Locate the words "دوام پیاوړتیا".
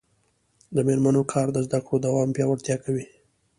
2.05-2.75